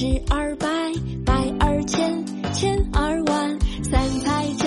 [0.00, 0.66] 十而百
[1.26, 2.24] 百而千
[2.54, 4.66] 千而万三才者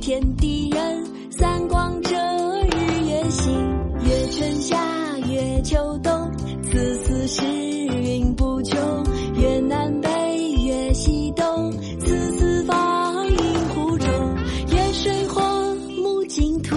[0.00, 3.52] 天地人三光者日月星
[4.04, 6.30] 月春夏月秋冬
[6.62, 8.78] 此四时运不穷
[9.34, 10.08] 月南北
[10.64, 14.36] 月西东此四方应乎中
[14.68, 16.76] 月水火木金土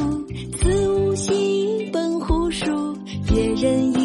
[0.57, 2.65] 此五行本乎数
[3.31, 4.00] 月人应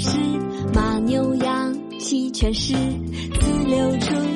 [0.00, 0.16] 是
[0.74, 2.74] 马牛羊，鸡犬豕，
[3.38, 4.29] 自流出。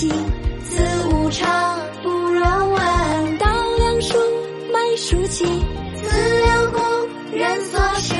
[0.00, 0.08] 心
[0.64, 4.16] 此无常不若问道粱书
[4.72, 5.44] 卖书记
[5.94, 6.08] 四
[6.40, 8.14] 六故人所食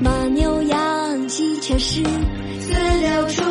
[0.00, 2.02] 马牛羊鸡犬事
[2.58, 3.47] 四六处